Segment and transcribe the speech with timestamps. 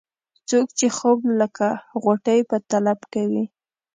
[0.49, 1.67] څوک چې خوب لکه
[2.03, 3.45] غوټۍ په طلب کوي.